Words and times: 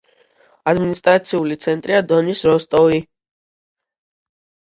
ადმინისტრაციული 0.69 1.57
ცენტრია 1.65 1.99
დონის 2.13 2.41
როსტოვი. 2.49 2.97